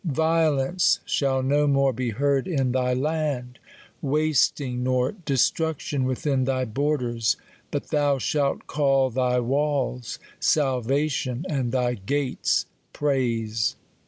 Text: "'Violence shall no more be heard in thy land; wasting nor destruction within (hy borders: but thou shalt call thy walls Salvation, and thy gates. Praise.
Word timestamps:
"'Violence 0.03 0.99
shall 1.05 1.43
no 1.43 1.67
more 1.67 1.93
be 1.93 2.09
heard 2.09 2.47
in 2.47 2.71
thy 2.71 2.91
land; 2.91 3.59
wasting 4.01 4.81
nor 4.81 5.11
destruction 5.11 6.05
within 6.05 6.43
(hy 6.43 6.65
borders: 6.65 7.37
but 7.69 7.89
thou 7.89 8.17
shalt 8.17 8.65
call 8.65 9.11
thy 9.11 9.39
walls 9.39 10.17
Salvation, 10.39 11.45
and 11.47 11.71
thy 11.71 11.93
gates. 11.93 12.65
Praise. 12.93 13.75